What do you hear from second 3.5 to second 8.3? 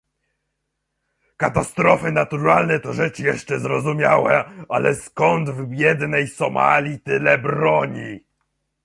zrozumiała, ale skąd w biednej Somalii tyle broni?